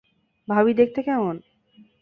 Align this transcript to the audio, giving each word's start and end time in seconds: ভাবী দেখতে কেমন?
ভাবী 0.47 0.73
দেখতে 0.73 0.99
কেমন? 1.03 1.35